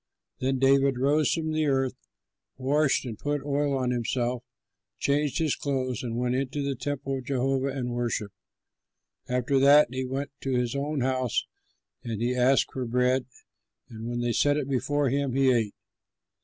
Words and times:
Then 0.39 0.57
David 0.57 0.97
rose 0.97 1.31
from 1.31 1.51
the 1.51 1.67
earth, 1.67 1.93
washed 2.57 3.05
and 3.05 3.19
put 3.19 3.45
oil 3.45 3.77
on 3.77 3.91
himself, 3.91 4.41
changed 4.97 5.37
his 5.37 5.55
clothes, 5.55 6.01
and 6.01 6.17
went 6.17 6.33
into 6.33 6.63
the 6.63 6.73
temple 6.73 7.19
of 7.19 7.25
Jehovah 7.25 7.67
and 7.67 7.89
worshipped. 7.93 8.33
After 9.29 9.59
that 9.59 9.89
he 9.91 10.03
went 10.03 10.31
to 10.41 10.53
his 10.55 10.75
own 10.75 11.01
house; 11.01 11.45
and 12.03 12.19
he 12.19 12.33
asked 12.33 12.73
for 12.73 12.87
bread, 12.87 13.27
and 13.89 14.07
when 14.09 14.21
they 14.21 14.33
set 14.33 14.57
it 14.57 14.67
before 14.67 15.09
him, 15.09 15.33
he 15.33 15.51
ate. 15.51 15.75